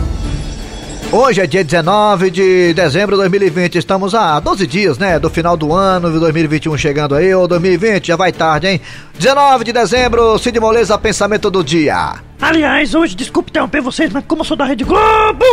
[1.12, 5.56] Hoje é dia 19 de dezembro de 2020, estamos a 12 dias, né, do final
[5.56, 8.80] do ano de 2021 chegando aí, ou 2020, já vai tarde, hein?
[9.18, 12.14] 19 de dezembro, Cid Moleza, pensamento do dia.
[12.40, 15.44] Aliás, hoje, desculpe interromper vocês, mas como eu sou da Rede Globo,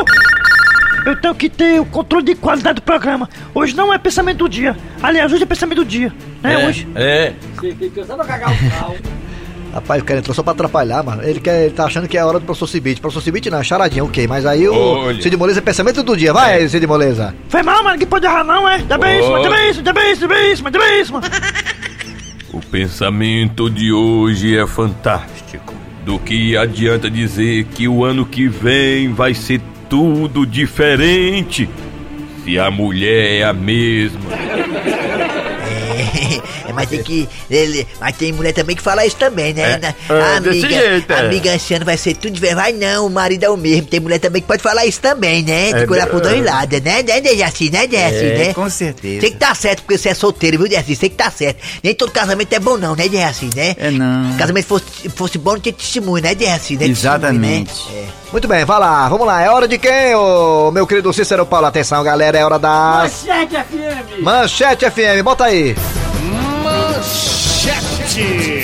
[1.08, 3.27] eu tenho que ter o controle de qualidade do programa.
[3.55, 4.77] Hoje não é pensamento do dia.
[5.02, 6.67] Aliás, hoje é pensamento do dia, né?
[6.67, 6.88] Hoje.
[6.94, 7.33] É.
[9.73, 11.23] Rapaz, o cara entrou só pra atrapalhar, mano.
[11.23, 13.01] Ele, quer, ele tá achando que é a hora do professor Cibite.
[13.01, 14.27] Professor Cibite não, é charadinha, ok.
[14.27, 15.21] Mas aí o Olha.
[15.21, 16.33] Cid Moleza é pensamento do dia.
[16.33, 17.35] Vai, Cid Moleza.
[17.49, 18.79] Foi mal, mano, que pode errar não, é?
[18.79, 21.01] Dá bem isso, mano, dá bem isso, dá bem isso, bem isso, mano, dá bem
[21.01, 21.25] isso, mano.
[22.53, 25.73] O pensamento de hoje é fantástico.
[26.05, 31.69] Do que adianta dizer que o ano que vem vai ser tudo diferente
[32.43, 34.21] se a mulher é a mesma.
[36.67, 37.27] É, mas tem que.
[37.49, 39.73] Ele, mas tem mulher também que fala isso também, né?
[39.73, 39.87] É, Na-
[40.35, 41.19] é, desse amiga, jeito, é.
[41.19, 43.87] amiga anciana vai ser tudo de Vai não, o marido é o mesmo.
[43.87, 45.73] Tem mulher também que pode falar isso também, né?
[45.73, 46.29] De É, cuidar por é.
[46.29, 47.03] dois lados, né?
[47.03, 48.53] Né, Dejaci, né, Dejaci, É, né?
[48.53, 49.21] com certeza.
[49.21, 50.95] Tem que tá certo, porque você é solteiro, viu, Dejaci?
[50.95, 51.59] Tem que tá certo.
[51.83, 53.75] Nem todo casamento é bom, não, né, Dejaci, né?
[53.77, 54.31] É não.
[54.31, 54.85] Se casamento fosse,
[55.15, 56.75] fosse bom, não tinha testemunho, né, Dejaci?
[56.77, 56.85] Né?
[56.87, 57.71] Exatamente.
[57.73, 58.11] Testemunho, né?
[58.31, 59.41] Muito bem, vai lá, vamos lá.
[59.41, 61.67] É hora de quem, ô meu querido Cícero Paulo?
[61.67, 63.23] Atenção, galera, é hora das.
[63.25, 64.21] Manchete FM!
[64.23, 65.75] Manchete FM, bota aí.
[68.17, 68.56] Cast.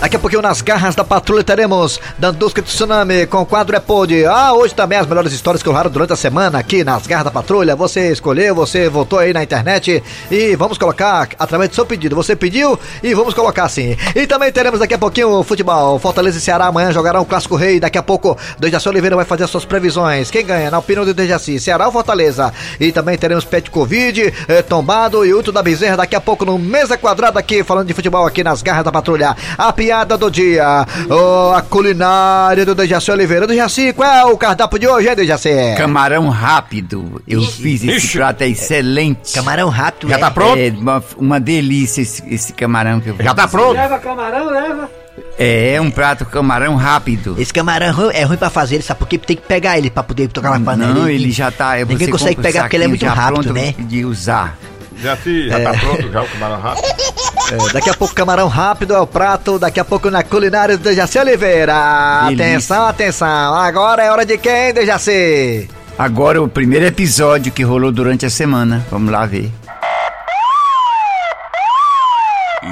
[0.00, 4.26] Daqui a pouquinho nas garras da patrulha teremos Dandusca Tsunami com o quadro É Pod.
[4.26, 7.30] Ah, hoje também as melhores histórias que rolaram durante a semana aqui nas garras da
[7.30, 7.74] patrulha.
[7.74, 12.14] Você escolheu, você votou aí na internet e vamos colocar através do seu pedido.
[12.14, 13.96] Você pediu e vamos colocar sim.
[14.14, 15.98] E também teremos daqui a pouquinho o futebol.
[15.98, 17.80] Fortaleza e Ceará amanhã jogarão o Clássico Rei.
[17.80, 20.30] Daqui a pouco, Dejaci Oliveira vai fazer as suas previsões.
[20.30, 20.70] Quem ganha?
[20.70, 22.52] Na opinião do Dejaci, Ceará ou Fortaleza?
[22.78, 25.96] E também teremos Pet Covid, eh, Tombado e Uto da Bezerra.
[25.96, 29.34] Daqui a pouco no Mesa Quadrada aqui, falando de futebol aqui nas garras da patrulha.
[29.56, 33.46] A piada do dia, oh, a culinária do Dejaci Oliveira.
[33.46, 35.48] Dejaci, qual é o cardápio de hoje, hein, Dejaci?
[35.78, 37.22] Camarão rápido.
[37.26, 38.18] Eu fiz esse Ixi.
[38.18, 39.32] prato, é excelente.
[39.32, 40.20] Camarão rápido, Já né?
[40.20, 40.58] tá pronto?
[40.58, 43.74] É uma, uma delícia esse, esse camarão que eu Já tá pronto?
[43.76, 44.90] Leva camarão, leva.
[45.38, 47.36] É, é um prato camarão rápido.
[47.38, 49.16] Esse camarão é ruim- é ruim pra fazer, sabe por quê?
[49.18, 50.94] Tem que pegar ele pra poder tocar na panela.
[50.94, 51.76] Não, ele já tá.
[51.76, 53.72] Ninguém consegue pegar porque ele é muito rápido, né?
[53.78, 54.58] De usar.
[55.00, 56.86] Já, fi, já tá pronto já o camarão rápido?
[57.52, 60.82] É, daqui a pouco camarão rápido é o prato, daqui a pouco na culinária do
[60.82, 62.24] Dejaci Oliveira.
[62.24, 62.46] Delícia.
[62.46, 63.54] Atenção, atenção.
[63.54, 65.68] Agora é hora de quem, Dejaci?
[65.96, 68.84] Agora o primeiro episódio que rolou durante a semana.
[68.90, 69.50] Vamos lá ver.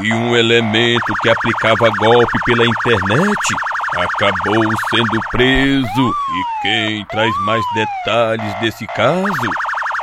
[0.02, 3.54] E um elemento que aplicava golpe pela internet
[3.96, 5.86] acabou sendo preso.
[5.86, 9.50] E quem traz mais detalhes desse caso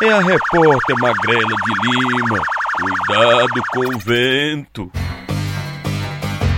[0.02, 2.42] é a repórter Magrela de Lima.
[2.82, 4.92] Cuidado com o vento.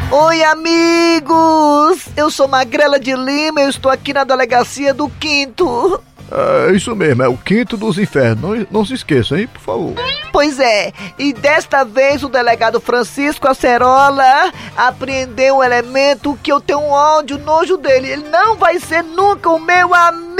[0.09, 2.07] Oi, amigos!
[2.15, 6.01] Eu sou Magrela de Lima, eu estou aqui na delegacia do Quinto.
[6.31, 8.41] É isso mesmo, é o quinto dos infernos.
[8.41, 9.93] Não, não se esqueça, hein, por favor.
[10.31, 16.79] Pois é, e desta vez o delegado Francisco Acerola apreendeu um elemento que eu tenho
[16.79, 18.09] um ódio, nojo dele.
[18.09, 20.32] Ele não vai ser nunca o meu amigo!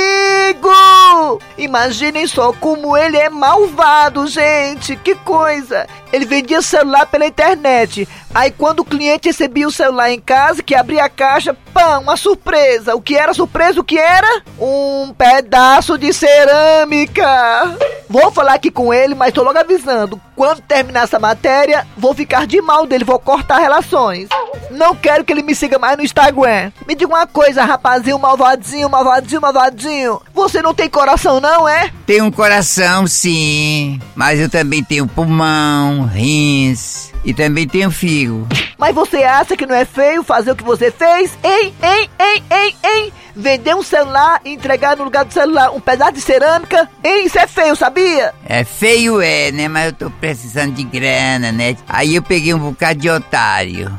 [1.58, 4.96] Imaginem só como ele é malvado, gente!
[4.96, 5.88] Que coisa!
[6.12, 8.08] Ele vendia celular pela internet.
[8.34, 12.18] Aí quando o cliente recebia o celular em casa, que abria a caixa, pã, uma
[12.18, 12.96] surpresa.
[12.96, 13.80] O que era surpresa?
[13.80, 14.44] O que era?
[14.60, 17.78] Um pedaço de cerâmica!
[18.10, 20.22] Vou falar aqui com ele, mas tô logo avisando.
[20.36, 24.28] Quando terminar essa matéria, vou ficar de mal dele, vou cortar relações.
[24.72, 26.72] Não quero que ele me siga mais no Instagram.
[26.88, 30.22] Me diga uma coisa, rapazinho, malvadinho, malvadinho, malvadinho.
[30.34, 31.92] Você não tem coração, não, é?
[32.06, 34.00] Tenho um coração, sim.
[34.16, 38.48] Mas eu também tenho pulmão, rins e também tenho fígado.
[38.78, 41.38] Mas você acha que não é feio fazer o que você fez?
[41.44, 43.14] Hein, hein, hein, hein, hein?
[43.36, 46.90] Vender um celular e entregar no lugar do celular um pedaço de cerâmica?
[47.04, 48.34] Hein, isso é feio, sabia?
[48.46, 49.68] É feio, é, né?
[49.68, 51.78] Mas eu tô precisando de grana, né?
[51.88, 53.92] Aí eu peguei um bocado de otário.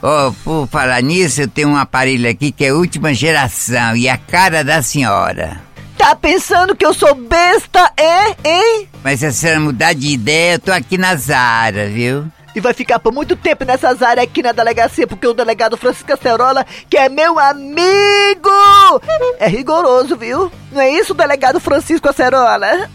[0.00, 4.18] Oh, por falar nisso, eu tenho um aparelho aqui que é última geração e a
[4.18, 5.60] cara da senhora.
[5.96, 8.88] Tá pensando que eu sou besta, é, hein?
[9.02, 12.26] Mas se a senhora mudar de ideia, eu tô aqui na Zara, viu?
[12.54, 16.12] E vai ficar por muito tempo nessas áreas aqui na delegacia, porque o delegado Francisco
[16.12, 18.48] Acerola, que é meu amigo,
[19.40, 20.50] é rigoroso, viu?
[20.70, 22.88] Não é isso, delegado Francisco Acerola?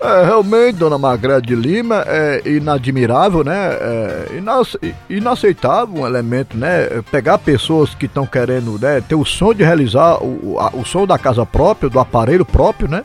[0.00, 3.56] É, realmente, dona Margarida de Lima, é inadmirável, né?
[3.80, 4.78] É inace-
[5.10, 6.86] inaceitável um elemento, né?
[7.10, 10.84] Pegar pessoas que estão querendo né, ter o sonho de realizar o, o, a- o
[10.84, 13.02] sonho da casa própria, do aparelho próprio, né?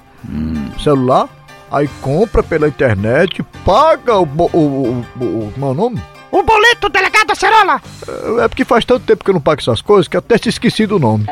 [0.84, 1.28] Celular.
[1.74, 4.24] Aí compra pela internet, paga o.
[4.24, 6.04] o, o, o, o como é o nome?
[6.32, 7.82] O boleto, delegado Acerola!
[8.44, 10.86] É porque faz tanto tempo que eu não pago essas coisas que até se esqueci
[10.86, 11.26] do nome.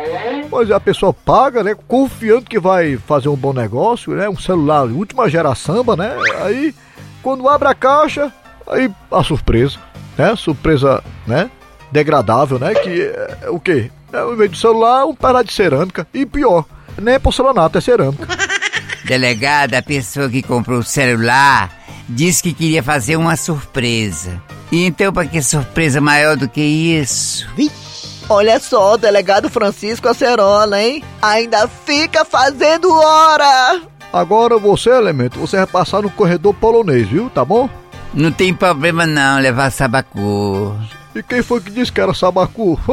[0.49, 1.75] Pois é, a pessoa paga, né?
[1.87, 4.27] Confiando que vai fazer um bom negócio, né?
[4.27, 6.15] Um celular última geração, né?
[6.43, 6.73] Aí,
[7.21, 8.33] quando abre a caixa,
[8.67, 9.77] aí a surpresa,
[10.17, 10.35] né?
[10.35, 11.51] Surpresa, né?
[11.91, 12.73] Degradável, né?
[12.73, 13.91] Que é, o quê?
[14.11, 16.07] É, ao invés do celular, um pedaço de cerâmica.
[16.11, 16.65] E pior,
[16.99, 18.27] nem é porcelanato, é cerâmica.
[19.05, 21.71] Delegada, a pessoa que comprou o celular
[22.07, 24.41] disse que queria fazer uma surpresa.
[24.71, 27.47] E então, pra que surpresa maior do que isso?
[28.29, 31.03] Olha só, delegado Francisco Acerola, hein?
[31.21, 33.81] Ainda fica fazendo hora!
[34.13, 37.29] Agora você, elemento, você vai passar no corredor polonês, viu?
[37.29, 37.69] Tá bom?
[38.13, 40.75] Não tem problema não levar sabacu.
[41.13, 42.79] E quem foi que disse que era sabacu?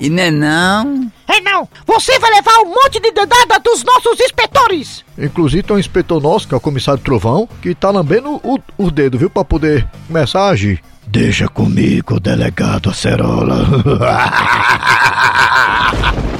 [0.00, 1.12] E não é não?
[1.28, 5.04] É não, você vai levar um monte de dedada dos nossos inspetores!
[5.16, 8.90] Inclusive tem um inspetor nosso, que é o comissário Trovão, que tá lambendo o, o
[8.90, 9.30] dedo, viu?
[9.30, 10.82] Pra poder começar a agir.
[11.06, 13.64] Deixa comigo, delegado Acerola.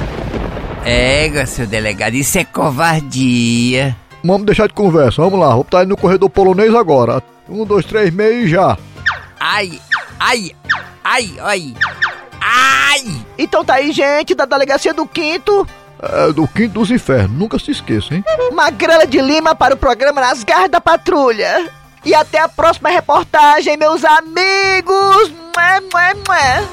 [0.85, 3.95] Égua, seu delegado, isso é covardia.
[4.23, 5.53] Vamos deixar de conversa, vamos lá.
[5.53, 7.21] Vou estar indo no corredor polonês agora.
[7.49, 8.77] Um, dois, três, meio e já.
[9.45, 9.77] Ai,
[10.21, 10.55] ai,
[11.03, 11.75] ai, ai,
[12.39, 13.25] ai!
[13.37, 15.67] Então tá aí, gente, da delegacia do Quinto,
[16.01, 18.23] É do quinto dos infernos, nunca se esqueça, hein?
[18.53, 21.69] Magrela de Lima para o programa Nas Garras da Patrulha.
[22.05, 25.29] E até a próxima reportagem, meus amigos!
[25.53, 26.67] Mué, mué, mué.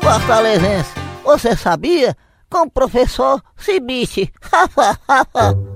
[0.00, 0.90] Fortalezense,
[1.24, 2.16] você sabia?
[2.50, 4.32] Com o professor Cibite.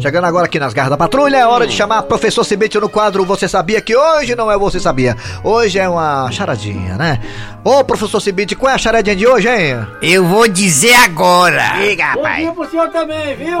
[0.00, 3.24] Chegando agora aqui nas garras da patrulha, é hora de chamar professor Cibite no quadro
[3.24, 5.16] Você Sabia que hoje não é Você Sabia.
[5.42, 7.18] Hoje é uma charadinha, né?
[7.64, 9.86] Ô, professor Cibite, qual é a charadinha de hoje, hein?
[10.02, 11.78] Eu vou dizer agora.
[11.80, 12.48] Diga, rapaz.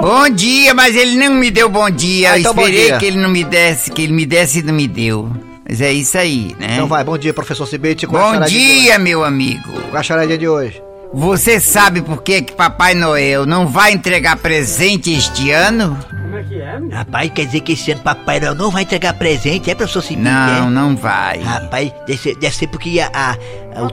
[0.00, 2.32] Bom dia, mas ele não me deu bom dia.
[2.32, 2.98] Ah, Eu então bom esperei dia.
[2.98, 5.30] que ele não me desse, que ele me desse e não me deu.
[5.68, 6.74] Mas é isso aí, né?
[6.74, 8.06] Então vai, bom dia, professor Cibite.
[8.06, 8.82] Qual é a Bom charadinha de hoje?
[8.82, 9.72] dia, meu amigo.
[9.72, 10.80] Qual é a charadinha de hoje?
[11.18, 15.98] Você sabe por que, que Papai Noel não vai entregar presente este ano?
[16.92, 20.28] Rapaz, quer dizer que esse ano Papai Noel não vai entregar presente, é, professor Cibite?
[20.28, 20.70] Não, é?
[20.70, 21.38] não vai.
[21.40, 23.10] Rapaz, deve ser, deve ser porque a.
[23.14, 23.88] a, a, o-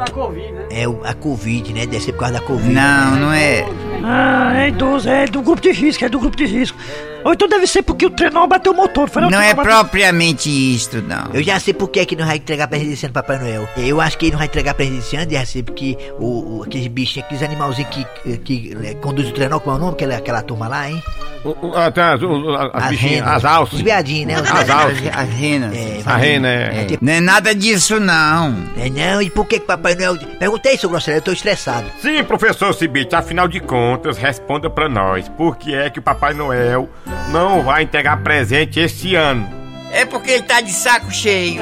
[0.69, 1.85] É o- a Covid, né?
[1.85, 2.69] Deve ser por causa da Covid.
[2.73, 3.65] Não, não é.
[4.03, 6.77] Ah, é idoso, é do grupo de risco, é do grupo de risco.
[7.23, 10.49] Ou então deve ser porque o trenó bateu o motor, foi Não é bateu- propriamente
[10.49, 11.33] isto, não.
[11.33, 13.67] Eu já sei por que, que não vai entregar presente esse ano, Papai Noel.
[13.77, 16.63] Eu acho que ele não vai entregar presente esse ano, já sei porque o, o,
[16.63, 19.93] aqueles bichinhos, aqueles animalzinhos que, que, que eh, conduz o trenó, qual é o nome?
[19.93, 21.01] Aquela, aquela turma lá, hein?
[21.45, 23.35] O- o- ah, tá, as, o- as, As bichinhas, renas.
[23.35, 23.73] as alças.
[23.75, 24.41] Os viadinhos, né?
[24.41, 24.99] Os As alças.
[25.13, 25.75] As renas.
[25.75, 26.85] É, A rena, É, é.
[26.85, 28.55] tipo, Não é nada disso, não.
[28.77, 30.17] é, não, e por que que Papai Noel...
[30.39, 31.85] Perguntei, seu grosseiro, eu tô estressado.
[32.01, 35.27] Sim, professor Cibite, afinal de contas, responda pra nós.
[35.29, 36.89] Por que é que o Papai Noel
[37.29, 39.47] não vai entregar presente esse ano?
[39.91, 41.61] É porque ele tá de saco cheio.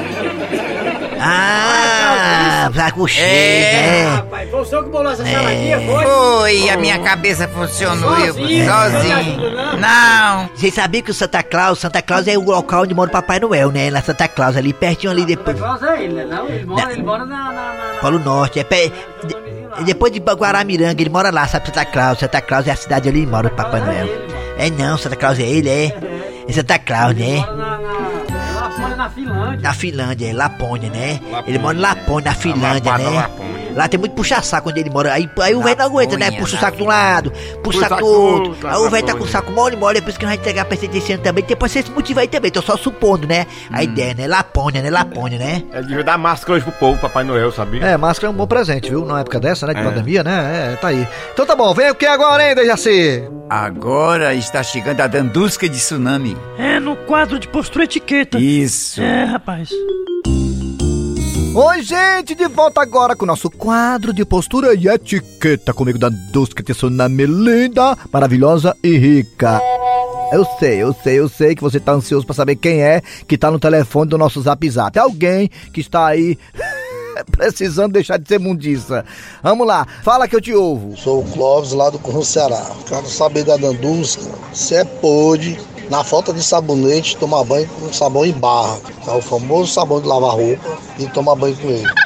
[1.24, 3.72] Ah, saco cheio, É.
[3.72, 4.14] né?
[4.16, 6.04] Rapaz, foi o senhor que bolou essa saladinha, foi?
[6.04, 8.66] Foi, a minha cabeça funcionou eu Sozinho?
[8.66, 9.50] sozinho.
[9.54, 9.78] Não.
[9.78, 10.50] Não.
[10.54, 13.38] Vocês sabiam que o Santa Claus, Santa Claus é o local onde mora o Papai
[13.38, 13.90] Noel, né?
[13.90, 15.58] Na Santa Claus, ali pertinho ali depois.
[15.58, 16.24] Claus é ele, né?
[16.24, 17.36] Não, ele mora, ele mora na...
[17.36, 17.98] na, na, na...
[18.00, 18.90] Polo Norte, é pé.
[19.24, 21.66] de- depois de Guaramiranga, ele mora lá, sabe?
[21.66, 22.18] Santa Claus.
[22.18, 24.08] Santa Claus é a cidade ali, mora o Papai Noel.
[24.58, 25.96] É não, Santa Claus é ele, é.
[26.48, 27.36] É Santa Claus, né?
[27.36, 29.60] Mora na, na, lá fora na Finlândia.
[29.60, 31.20] Na Finlândia, é Lapônia, né?
[31.46, 33.16] Ele mora em Lapônia, na Finlândia, Lapada, né?
[33.16, 33.61] Lapônia.
[33.74, 35.12] Lá tem muito puxa-saco onde ele mora.
[35.12, 36.30] Aí, aí o Na velho não aguenta, né?
[36.30, 38.68] Puxa o na saco de um lado, puxa o saco do outro.
[38.68, 40.30] Aí o na velho tá com o saco mole, mole, é por isso que não
[40.30, 41.44] vai entregar pra esse ano também.
[41.44, 43.46] Tem pra ser esse motivo aí também, tô só supondo, né?
[43.70, 43.74] Hum.
[43.74, 44.26] A ideia, né?
[44.26, 44.90] Laponha, né?
[44.90, 45.62] Laponha, né?
[45.72, 47.84] É de dar máscara hoje pro povo, Papai Noel, sabia?
[47.84, 49.00] É, máscara é um bom presente, viu?
[49.00, 49.74] Numa época dessa, né?
[49.74, 49.84] De É.
[49.84, 50.72] pandemia, né?
[50.72, 51.06] É, tá aí.
[51.32, 53.28] Então tá bom, vem o que agora, hein, Dejaci?
[53.48, 56.36] Agora está chegando a Dandusca de Tsunami.
[56.58, 58.38] É no quadro de postura etiqueta.
[58.38, 59.00] Isso.
[59.02, 59.70] É, rapaz.
[61.54, 66.08] Oi, gente, de volta agora com o nosso quadro de postura e etiqueta comigo da
[66.08, 69.60] Dusca Tsunami linda, maravilhosa e rica.
[70.32, 73.36] Eu sei, eu sei, eu sei que você tá ansioso pra saber quem é que
[73.36, 74.98] tá no telefone do nosso Zap Zap.
[74.98, 76.38] Alguém que está aí
[77.32, 79.04] precisando deixar de ser mundiça.
[79.42, 80.96] Vamos lá, fala que eu te ouvo.
[80.96, 82.70] Sou o Clóvis, lá do Corro Ceará.
[82.86, 84.22] Quero saber da Dandusca
[84.54, 85.58] se é pôde,
[85.92, 88.80] na falta de sabonete, tomar banho com sabão em barra.
[89.06, 92.01] É o famoso sabão de lavar roupa e tomar banho com ele.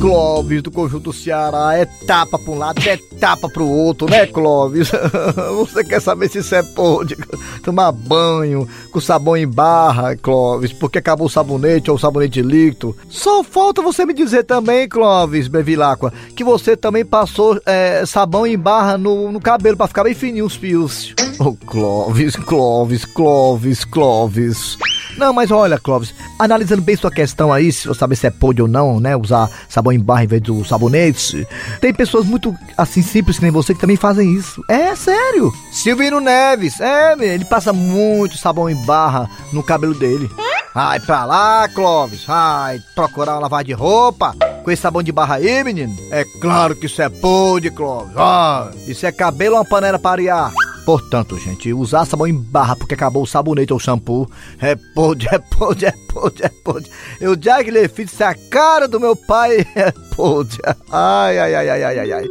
[0.00, 4.90] Clóvis do Conjunto Ceará, é tapa pra um lado, é tapa pro outro, né, Clóvis?
[5.56, 7.16] Você quer saber se você pode
[7.62, 12.96] tomar banho com sabão em barra, Clóvis, porque acabou o sabonete ou o sabonete líquido?
[13.08, 18.58] Só falta você me dizer também, Clóvis Bevilacqua, que você também passou é, sabão em
[18.58, 21.14] barra no, no cabelo pra ficar bem fininho os fios.
[21.38, 24.78] Oh, Clóvis, Clóvis, Clóvis, Clóvis.
[25.18, 28.60] Não, mas olha, Clóvis, analisando bem sua questão aí, se você saber se é pode
[28.60, 31.46] ou não, né, usar sabão em barra em vez do sabonete,
[31.80, 34.62] tem pessoas muito, assim, simples que nem você que também fazem isso.
[34.68, 35.52] É, sério.
[35.72, 40.30] Silvino Neves, é, ele passa muito sabão em barra no cabelo dele.
[40.74, 45.36] Ai, pra lá, Clóvis, ai, procurar uma lavagem de roupa com esse sabão de barra
[45.36, 45.96] aí, menino.
[46.10, 48.12] É claro que isso é pode, Clóvis.
[48.16, 50.52] Ah, isso é cabelo uma panela para arear?
[50.86, 55.36] Portanto, gente, usar sabão em barra porque acabou o sabonete ou shampoo é pode, é
[55.36, 56.88] pode, é pode, é pode.
[57.20, 60.56] Eu já que lhe fiz a cara do meu pai é pode.
[60.92, 62.24] Ai, ai, ai, ai, ai, ai, ai.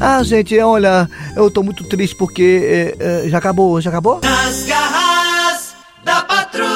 [0.00, 4.20] Ah, gente, olha, eu tô muito triste porque é, é, já acabou, já acabou?
[4.22, 6.69] Nas garras da patrulha.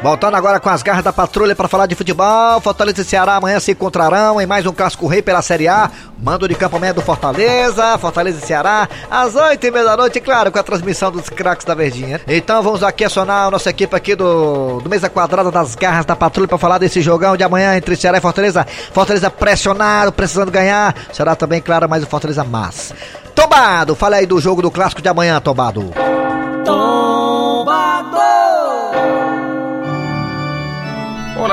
[0.00, 2.60] Voltando agora com as garras da patrulha para falar de futebol.
[2.60, 5.90] Fortaleza e Ceará amanhã se encontrarão em mais um clássico rei pela Série A.
[6.22, 10.20] Mando de campo amanhã do Fortaleza, Fortaleza e Ceará, às oito e meia da noite,
[10.20, 12.20] claro, com a transmissão dos craques da Verdinha.
[12.28, 16.14] Então vamos aqui acionar a nossa equipe aqui do, do Mesa Quadrada das Garras da
[16.14, 18.64] Patrulha para falar desse jogão de amanhã entre Ceará e Fortaleza.
[18.92, 20.94] Fortaleza pressionado, precisando ganhar.
[21.12, 22.92] Será também, claro, mais o Fortaleza mas.
[23.34, 25.92] Tombado, fala aí do jogo do clássico de amanhã, Tombado.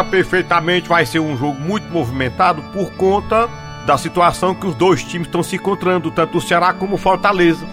[0.04, 3.48] Perfeitamente vai ser um jogo muito movimentado por conta
[3.86, 7.66] da situação que os dois times estão se encontrando, tanto o Ceará como o Fortaleza.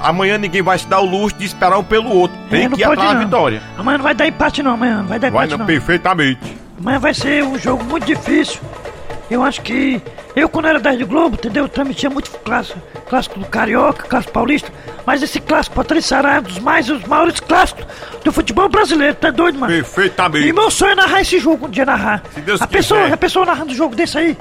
[0.00, 2.36] Amanhã ninguém vai se dar o luxo de esperar um pelo outro.
[2.50, 3.62] Tem É, que ir atrás da vitória.
[3.78, 5.66] Amanhã não vai dar empate não, amanhã não vai dar Vai empate não, não.
[5.66, 6.56] perfeitamente.
[6.80, 8.60] Amanhã vai ser um jogo muito difícil.
[9.30, 10.02] Eu acho que
[10.34, 11.64] eu quando era 10 do Globo, entendeu?
[11.64, 14.72] Eu transmitia muito clássico, clássico do Carioca, clássico paulista,
[15.04, 17.84] mas esse clássico Patrícia Ceará é um dos mais os maiores clássicos
[18.24, 19.72] do futebol brasileiro, tá doido, mano?
[19.72, 20.46] Perfeitamente.
[20.46, 22.22] E meu sonho é narrar esse jogo um dia narrar.
[22.32, 23.14] Se Deus a pessoa, quiser.
[23.14, 24.36] a pessoa narrando um jogo desse aí,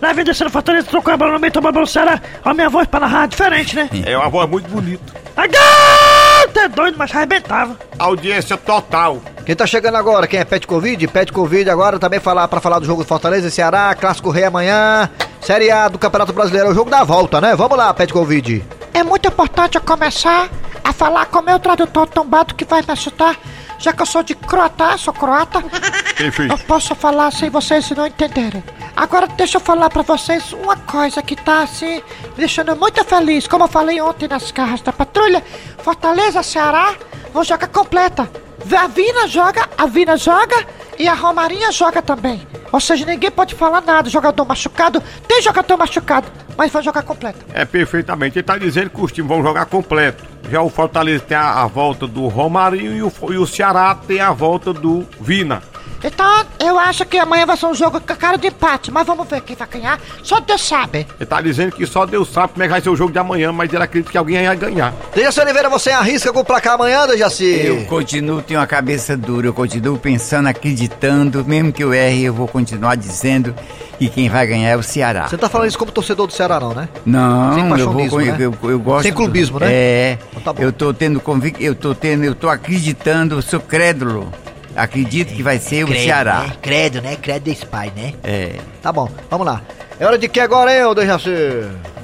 [0.00, 2.54] lá vem descendo Fortaleza, trocou a bola no meio, tomou a bola no Ceará, a
[2.54, 3.88] minha voz pra narrar é diferente, né?
[4.06, 5.14] É uma voz muito bonita.
[5.36, 7.76] Ai, tá doido, mas arrebentava.
[7.98, 9.20] Audiência total.
[9.44, 10.26] Quem tá chegando agora?
[10.26, 11.06] Quem é Pet Covid?
[11.08, 14.44] Pet Covid agora também falar para falar do jogo do Fortaleza e Ceará, Clássico Rei
[14.44, 15.08] amanhã,
[15.40, 17.54] Série A do Campeonato Brasileiro, é o jogo da volta, né?
[17.54, 18.64] Vamos lá, Pet Covid.
[18.94, 20.48] É muito importante eu começar
[20.82, 23.36] a falar com o meu tradutor tombado que vai me ajudar,
[23.78, 25.58] já que eu sou de croata, sou croata.
[25.58, 26.58] Eu Perfeito.
[26.66, 28.64] posso falar sem vocês não entenderem.
[28.96, 33.46] Agora deixa eu falar pra vocês uma coisa que tá assim, me deixando muito feliz.
[33.46, 35.44] Como eu falei ontem nas carras da patrulha,
[35.78, 36.94] Fortaleza, Ceará,
[37.30, 38.28] vão jogar completa.
[38.74, 40.66] A Vina joga, a Vina joga
[40.98, 42.46] e a Romarinha joga também.
[42.72, 44.08] Ou seja, ninguém pode falar nada.
[44.08, 46.26] Jogador machucado, tem jogador machucado,
[46.56, 47.38] mas vai jogar completa.
[47.52, 48.38] É perfeitamente.
[48.38, 50.24] Ele tá dizendo que os times vão jogar completo.
[50.50, 54.20] Já o Fortaleza tem a, a volta do Romarinho e o, e o Ceará tem
[54.20, 55.62] a volta do Vina.
[56.06, 59.04] Então, eu acho que amanhã vai ser um jogo com a cara de empate, mas
[59.04, 59.98] vamos ver quem vai ganhar.
[60.22, 61.04] Só Deus sabe.
[61.18, 63.18] Ele tá dizendo que só Deus sabe como é que vai ser o jogo de
[63.18, 64.94] amanhã, mas ele acredita que alguém vai ganhar.
[65.12, 67.44] Dejaci Oliveira, você arrisca com o placar amanhã, Dejaci?
[67.66, 72.32] Eu continuo, tenho a cabeça dura, eu continuo pensando, acreditando, mesmo que eu erre, eu
[72.34, 73.52] vou continuar dizendo
[73.98, 75.26] que quem vai ganhar é o Ceará.
[75.26, 76.88] Você tá falando isso como torcedor do Ceará, não, né?
[77.02, 78.36] Sem Não, eu vou né?
[78.38, 79.72] eu, eu gosto Sem clubismo, do- né?
[79.72, 80.18] É.
[80.30, 80.62] Então tá bom.
[80.62, 84.32] eu tô tendo convic, eu tô tendo, eu tô acreditando, eu sou crédulo.
[84.76, 86.40] Acredito que vai ser o Credo, Ceará.
[86.40, 86.52] Né?
[86.60, 87.16] Credo, né?
[87.16, 88.14] Credo desse pai, né?
[88.22, 88.56] É.
[88.82, 89.62] Tá bom, vamos lá.
[89.98, 91.30] É hora de que agora, hein, ô Dejaci?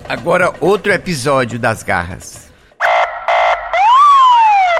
[0.09, 2.50] Agora outro episódio das garras.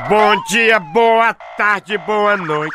[0.09, 2.75] Bom dia, boa tarde, boa noite.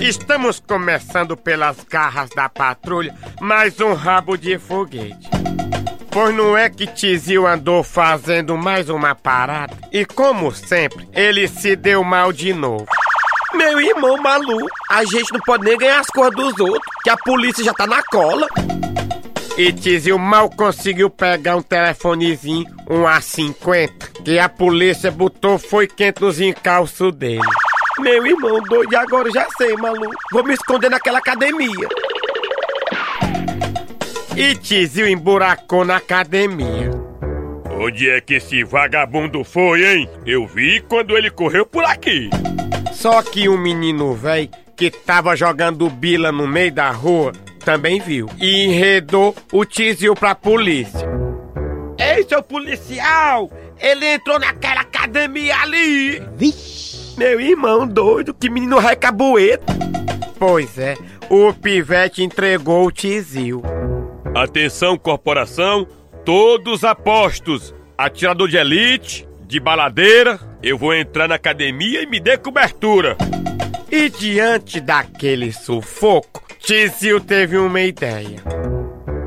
[0.00, 5.28] Estamos começando pelas garras da patrulha mais um rabo de foguete.
[6.10, 11.74] Pois não é que Tizil andou fazendo mais uma parada e, como sempre, ele se
[11.74, 12.86] deu mal de novo.
[13.54, 17.16] Meu irmão Malu, a gente não pode nem ganhar as coisas dos outros, que a
[17.16, 18.46] polícia já tá na cola.
[19.56, 26.20] E Tizil mal conseguiu pegar um telefonezinho, um A50, que a polícia botou foi quente
[26.20, 27.40] nos encalços dele.
[27.98, 30.10] Meu irmão doido, e agora eu já sei, Malu.
[30.30, 31.88] Vou me esconder naquela academia.
[34.36, 36.90] E Tizil emburacou na academia.
[37.80, 40.10] Onde é que esse vagabundo foi, hein?
[40.26, 42.30] Eu vi quando ele correu por aqui.
[42.92, 47.32] Só que um menino velho que tava jogando bila no meio da rua
[47.64, 51.08] também viu e enredou o Tizil pra polícia.
[51.98, 53.50] Ei, seu policial!
[53.80, 56.22] Ele entrou naquela academia ali!
[56.34, 57.18] Vixe!
[57.18, 59.72] Meu irmão doido, que menino recabueto!
[60.38, 60.96] Pois é,
[61.28, 63.62] o pivete entregou o Tizil.
[64.34, 65.86] Atenção, corporação,
[66.24, 67.74] todos apostos.
[67.96, 73.16] Atirador de elite, de baladeira, eu vou entrar na academia e me dê cobertura.
[73.90, 78.42] E diante daquele sufoco, Tizil teve uma ideia.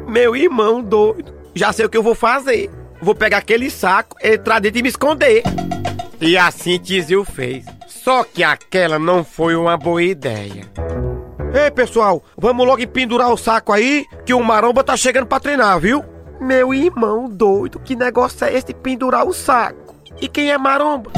[0.08, 2.70] Meu irmão doido, já sei o que eu vou fazer.
[3.02, 5.42] Vou pegar aquele saco, entrar dentro e me esconder.
[6.22, 7.66] E assim Tizil fez.
[7.88, 10.70] Só que aquela não foi uma boa ideia.
[11.52, 15.80] Ei, pessoal, vamos logo pendurar o saco aí, que o Maromba tá chegando pra treinar,
[15.80, 16.06] viu?
[16.40, 19.81] Meu irmão doido, que negócio é esse de pendurar o saco?
[20.20, 21.12] E quem é Maromba?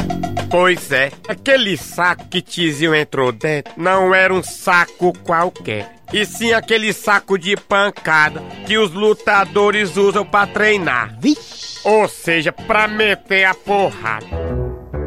[0.50, 5.96] Pois é, aquele saco que Tizil entrou dentro não era um saco qualquer.
[6.14, 11.18] E sim aquele saco de pancada que os lutadores usam pra treinar.
[11.20, 11.80] Vixe!
[11.84, 14.28] Ou seja, pra meter a porrada.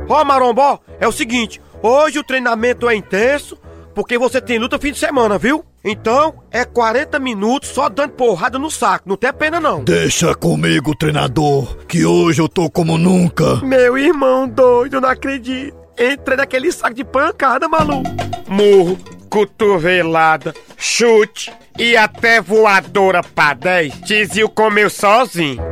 [0.08, 3.56] Ó, Marombó, é o seguinte, hoje o treinamento é intenso,
[3.94, 5.64] porque você tem luta fim de semana, viu?
[5.88, 9.84] Então, é 40 minutos só dando porrada no saco, não tem pena não.
[9.84, 13.56] Deixa comigo, treinador, que hoje eu tô como nunca.
[13.62, 15.76] Meu irmão doido, não acredito.
[15.96, 18.10] Entrei naquele saco de pancada, maluco.
[18.48, 18.98] Murro,
[19.30, 25.62] cotovelada, chute e até voadora pra 10, Tizil comeu sozinho.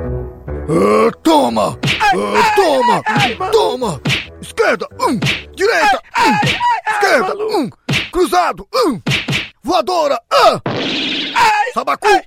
[0.68, 1.76] Ah, toma!
[1.82, 3.50] Ah, toma!
[3.50, 4.00] Toma!
[4.40, 5.18] Esquerda, um!
[5.56, 6.92] Direita, um!
[6.92, 7.70] Esquerda, um!
[8.12, 9.00] Cruzado, um!
[9.64, 10.60] Voadora, ah!
[11.72, 12.20] Sabacu, um!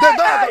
[0.00, 0.46] Dedada!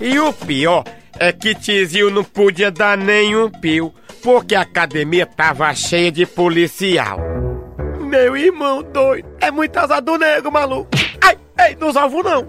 [0.00, 0.82] E o pior
[1.16, 7.20] é que Tizil não podia dar nenhum pio, porque a academia tava cheia de policial.
[8.00, 10.90] Meu irmão doido, é muito azar do nego, maluco.
[11.20, 12.44] Ai, ei, não salvo não.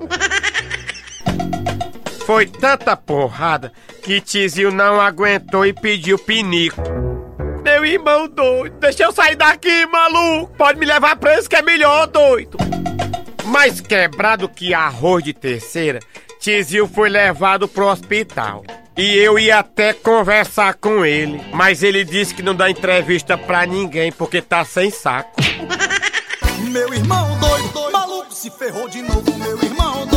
[2.25, 6.81] Foi tanta porrada que Tizil não aguentou e pediu pinico.
[7.63, 10.54] Meu irmão doido, deixa eu sair daqui, maluco.
[10.58, 12.58] Pode me levar preso que é melhor, doido.
[13.45, 15.99] Mais quebrado que arroz de terceira,
[16.39, 18.63] Tizil foi levado pro hospital.
[18.97, 23.65] E eu ia até conversar com ele, mas ele disse que não dá entrevista pra
[23.65, 25.32] ninguém porque tá sem saco.
[26.69, 30.12] Meu irmão doido, doido, maluco se ferrou de novo, meu irmão doido,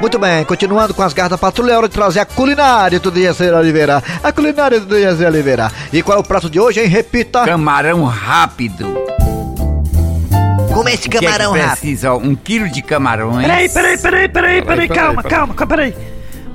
[0.00, 3.10] Muito bem, continuando com as garras da patrulha, é hora de trazer a culinária do
[3.10, 4.02] Diazer Oliveira.
[4.22, 5.70] A culinária do Diazer Oliveira.
[5.92, 6.86] E qual é o prato de hoje, hein?
[6.86, 7.44] Repita.
[7.44, 8.86] Camarão rápido.
[10.72, 11.70] Como é esse O que é que camarão rápido?
[11.80, 12.14] precisa?
[12.14, 13.46] Ó, um quilo de camarões.
[13.46, 15.94] Peraí, peraí, peraí, peraí, peraí, calma, calma, calma, peraí.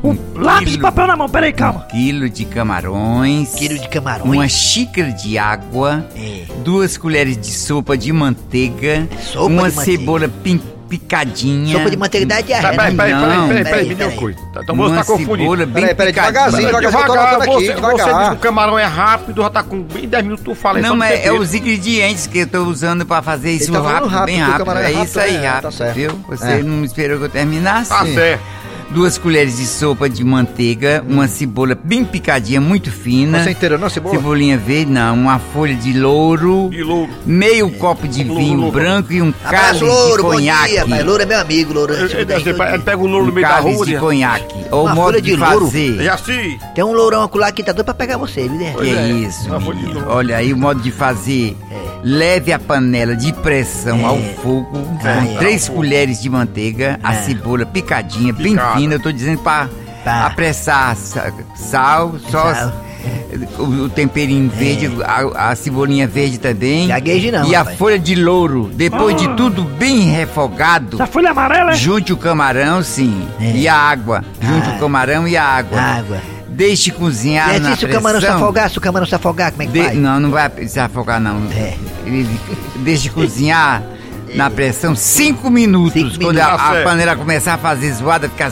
[0.04, 0.82] Um lápis e quilo.
[0.84, 1.86] papel na mão, peraí, calma.
[1.92, 3.54] quilo de camarões.
[3.56, 4.32] Quilo de camarões.
[4.34, 6.06] Uma xícara de água.
[6.16, 6.44] É.
[6.64, 9.08] Duas colheres de sopa de manteiga.
[9.22, 10.00] Sopa uma de manteiga.
[10.00, 10.62] cebola pim-
[11.00, 11.78] picadinha.
[11.78, 12.72] Sopa de manteiga dá diarreia.
[12.76, 14.20] Peraí, peraí, peraí, peraí, peraí, peraí, me deu peraí.
[14.20, 14.40] coisa.
[14.64, 15.38] Então você uma tá confundindo.
[15.38, 16.32] cebola bem Peraí, peraí, picadinha.
[16.32, 17.02] devagarzinho, devagarzinho.
[17.04, 20.08] Devagar, Devagar, você, aqui, você diz que o camarão é rápido, já tá com bem
[20.08, 23.52] 10 minutos, tu fala Não, mas é os ingredientes que eu tô usando pra fazer
[23.52, 24.72] isso tá rápido, rápido, bem rápido.
[24.78, 25.96] é É isso aí, é, tá rápido, certo.
[25.96, 26.12] viu?
[26.30, 26.64] Você É.
[26.64, 27.90] não esperou que eu terminasse?
[27.90, 28.55] Tá certo.
[28.92, 33.44] Duas colheres de sopa de manteiga, uma cebola bem picadinha, muito fina.
[33.44, 34.16] Você inteira não, cebola?
[34.16, 37.10] Cebolinha verde, não, uma folha de louro, E louro.
[37.26, 38.72] meio copo de Louro, vinho louro.
[38.72, 40.70] branco e um cálice de Louro, bom conhaque.
[40.70, 41.04] dia, pai.
[41.04, 41.94] Louro é meu amigo, Louro.
[41.94, 43.86] Ele pega o louro no Um meio da cálice rua.
[43.86, 44.00] de né?
[44.00, 44.56] conhaque.
[44.72, 45.66] Ou Uma modo folha de de louro.
[45.66, 46.02] fazer.
[46.02, 46.60] É assim.
[46.74, 48.74] Tem um lourão acolá que tá doido pra pegar você, viu, né?
[48.78, 49.10] Que é.
[49.12, 49.94] isso, de menino.
[49.96, 50.10] louro.
[50.12, 51.58] Olha aí o modo de fazer.
[52.08, 54.04] Leve a panela de pressão É.
[54.04, 54.70] ao fogo
[55.04, 55.38] Ah, com é.
[55.40, 57.24] três colheres de manteiga, a É.
[57.24, 58.76] cebola picadinha, bem Picada.
[58.78, 58.94] fina.
[58.94, 59.68] Eu tô dizendo pra
[60.04, 60.28] Tá.
[60.28, 62.74] apressar sa- sal, só Sal.
[63.58, 66.88] o, o temperinho verde, a, a cebolinha verde também.
[66.90, 67.78] Gagueje não, E a rapaz.
[67.80, 68.70] folha de louro.
[68.72, 70.98] Depois de tudo bem refogado.
[70.98, 71.76] Essa folha amarela, é?
[71.76, 73.28] Junte o camarão, sim.
[73.40, 74.24] E a água.
[74.40, 75.82] Junte o camarão e a água.
[75.82, 76.22] Água.
[76.56, 78.44] Deixe cozinhar E na assim, se o camarão se pressão.
[78.44, 79.98] afogar, se o camarão se afogar, como é que De- faz?
[79.98, 81.42] Não, não vai se afogar, não.
[82.06, 82.28] Ele
[82.78, 83.84] deixe cozinhar
[84.36, 86.18] na pressão cinco minutos.
[86.18, 86.66] Quando a, minutos.
[86.66, 86.84] a certo.
[86.86, 88.50] panela começar a fazer zoada, fica.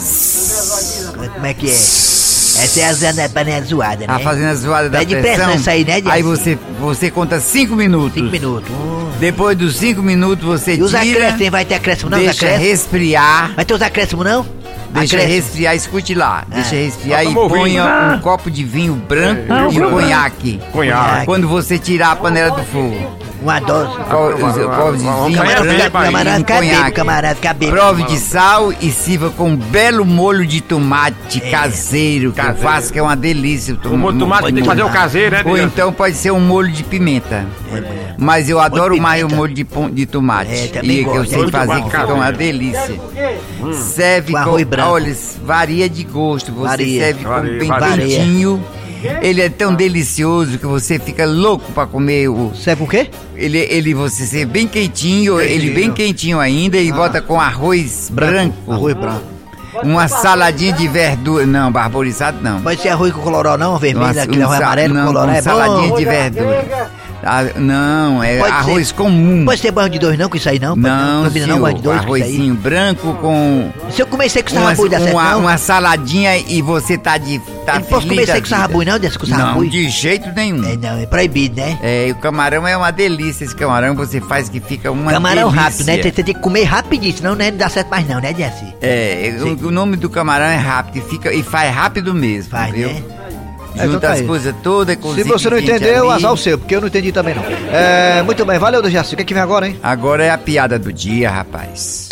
[1.34, 1.72] Como é que é?
[1.72, 4.14] Essa é a zana- panela zoada, né?
[4.14, 5.34] A zoada da Pede pressão.
[5.46, 6.24] pressão isso aí, né, Aí Jess?
[6.24, 8.14] você, você conta cinco minutos.
[8.14, 8.70] Cinco minutos.
[9.18, 11.00] Depois dos cinco minutos você E os tira.
[11.02, 11.50] acréscimos, hein?
[11.50, 12.18] vai ter acréscimo não?
[12.18, 12.68] Os Deixa acréscimos?
[12.70, 13.52] resfriar.
[13.56, 14.46] Vai ter os acréscimos não?
[14.94, 15.34] Deixa Acréscimo.
[15.42, 16.44] resfriar, escute lá.
[16.48, 17.48] Deixa resfriar Ah, e o vinho.
[17.48, 18.14] ponha Ah.
[18.16, 20.60] um copo de vinho branco Ah, e conhaque.
[20.72, 21.26] Conhaque.
[21.26, 23.18] Quando você tirar a panela do fogo.
[23.44, 23.92] Uma dose.
[24.08, 27.78] Copo de vinho camarada fica- camarada bêbado.
[27.78, 32.66] Prove de sal e sirva com um belo molho de tomate caseiro que eu Caseiro.
[32.68, 33.76] faço, que é uma delícia.
[33.84, 36.40] O molho de tomate tem que fazer o caseiro, né, Ou então pode ser um
[36.40, 37.44] molho de pimenta.
[38.16, 40.50] Mas eu adoro mais o molho de, de tomate.
[40.50, 42.94] É, também e que eu sei fazer, que fica uma delícia.
[43.74, 44.90] Serve Com com, arroz branco.
[44.92, 46.50] olha, varia de gosto.
[46.52, 47.04] Você Varia.
[47.04, 48.20] serve com bem varia.
[49.22, 52.52] Ele é tão delicioso que você fica louco pra comer o.
[52.54, 53.08] Serve o quê?
[53.36, 58.56] Ele, ele você serve bem quentinho, ele bem quentinho ainda e bota com arroz branco.
[58.68, 58.74] Ah.
[58.74, 59.34] Arroz branco.
[59.82, 61.44] Uma saladinha de verdura.
[61.46, 62.60] Não, barborizado não.
[62.60, 65.36] Pode ser arroz com colorau não, vermelho, Uma- aquele um arroz amarelo não, colorau uma
[65.36, 65.50] é bom.
[65.50, 66.90] saladinha de verdura.
[67.24, 68.58] Ah, não, é Pode ser.
[68.58, 69.44] arroz comum.
[69.44, 70.76] Pode ser banho de dois não com isso aí não?
[70.76, 74.54] Não, combina senhor, não, banho de dois arrozinho branco com Se eu comer seco com
[74.56, 75.40] sarrabui, dá certo uma, não?
[75.40, 79.18] uma saladinha e você tá de tá Eu não posso comer com sarrabui não, desse
[79.18, 79.68] com Não, sarrabui?
[79.70, 80.64] de jeito nenhum.
[80.64, 81.78] É, não, é proibido, né?
[81.82, 83.44] É, e o camarão é uma delícia.
[83.44, 85.60] Esse camarão você faz que fica uma Camarão delícia.
[85.62, 86.02] rápido, né?
[86.02, 88.64] Você tem que comer rapidinho, senão né, não dá certo mais não, né, Jesse?
[88.82, 92.72] É, o, o nome do camarão é rápido e, fica, e faz rápido mesmo, Faz,
[92.74, 92.88] viu?
[92.88, 93.02] né?
[93.76, 96.58] É, Junta então tá as coisas todas, Se cozinha você não entendeu, azar o seu,
[96.58, 97.42] porque eu não entendi também não.
[97.72, 99.14] É, muito bem, valeu, Dejaci.
[99.14, 99.78] O que, é que vem agora, hein?
[99.82, 102.08] Agora é a piada do dia, rapaz.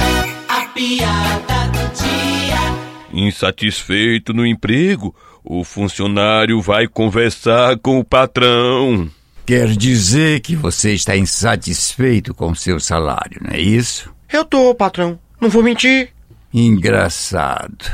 [0.48, 3.22] A piada do dia.
[3.27, 9.09] Insatisfeito no emprego, o funcionário vai conversar com o patrão.
[9.46, 14.12] Quer dizer que você está insatisfeito com o seu salário, não é isso?
[14.33, 15.18] Eu tô, patrão.
[15.40, 16.11] Não vou mentir.
[16.53, 17.85] Engraçado.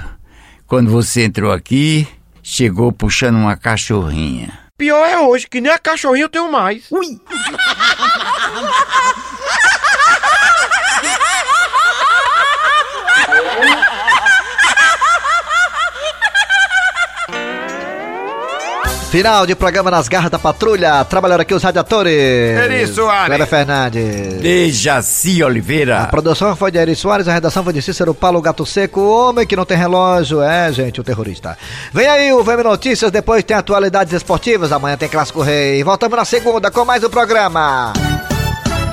[0.66, 2.06] Quando você entrou aqui,
[2.48, 4.58] chegou puxando uma cachorrinha.
[4.78, 6.90] Pior é hoje, que nem a cachorrinha eu tenho mais.
[6.90, 7.04] Ui!
[19.10, 21.02] Final de programa nas garras da patrulha.
[21.06, 22.12] Trabalharam aqui os radiadores.
[22.12, 23.28] Eri Soares.
[23.28, 24.40] Cleber Fernandes.
[24.42, 26.00] Dejaci Oliveira.
[26.00, 29.10] A produção foi de Eri Soares, a redação foi de Cícero Paulo Gato Seco, o
[29.10, 31.56] homem que não tem relógio, é, gente, o terrorista.
[31.90, 35.82] Vem aí o VM Notícias, depois tem atualidades esportivas, amanhã tem Clássico Rei.
[35.82, 37.94] Voltamos na segunda com mais um programa.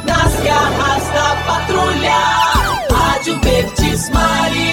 [0.05, 2.45] Nas garras da patrulha.
[2.89, 4.64] Rádio Verdes Maria.